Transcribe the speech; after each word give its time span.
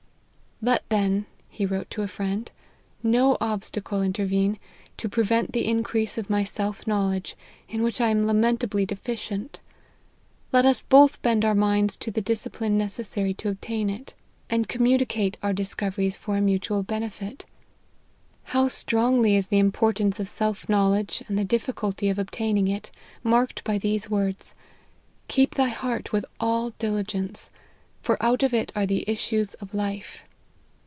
"Let 0.71 0.87
then," 0.89 1.25
he 1.49 1.65
wrote 1.65 1.89
to 1.89 2.03
a 2.03 2.07
friend," 2.07 2.51
no 3.01 3.35
obstacle 3.41 4.03
intervene, 4.03 4.59
to 4.97 5.09
prevent 5.09 5.53
the 5.53 5.65
increase 5.65 6.19
of 6.19 6.29
my 6.29 6.43
self 6.43 6.85
know 6.85 7.07
ledge, 7.07 7.35
in 7.67 7.81
which 7.81 7.99
I 7.99 8.09
am 8.09 8.21
lamentably 8.27 8.85
deficient. 8.85 9.59
Let 10.53 10.63
us 10.67 10.83
both 10.83 11.19
bend 11.23 11.43
our 11.43 11.55
minds 11.55 11.95
to 11.95 12.11
the 12.11 12.21
discipline 12.21 12.77
necessary 12.77 13.33
to 13.39 13.49
obtain 13.49 13.89
it, 13.89 14.13
and 14.51 14.67
communicate 14.67 15.35
our 15.41 15.51
discoveries 15.51 16.15
for 16.15 16.35
out 16.35 16.43
LIFE 16.43 16.43
OF 16.43 16.43
HENRY 16.43 16.43
MARTYN. 16.43 16.61
31 16.61 16.77
mutual 16.77 16.83
benefit. 16.83 17.45
How 18.43 18.67
strongly 18.67 19.35
is 19.35 19.47
the 19.47 19.57
importance 19.57 20.19
of 20.19 20.27
self 20.27 20.69
knowledge, 20.69 21.23
and 21.27 21.39
the 21.39 21.43
difficulty 21.43 22.07
of 22.07 22.19
obtaining 22.19 22.67
it, 22.67 22.91
marked 23.23 23.63
by 23.63 23.79
these 23.79 24.11
words;' 24.11 24.53
Keep 25.27 25.55
thy 25.55 25.69
heart 25.69 26.11
with 26.13 26.23
all 26.39 26.69
diligence, 26.77 27.49
for 28.03 28.21
out 28.23 28.43
of 28.43 28.53
it 28.53 28.71
are 28.75 28.85
the 28.85 29.09
issues 29.09 29.55
of 29.55 29.73
life.' 29.73 30.23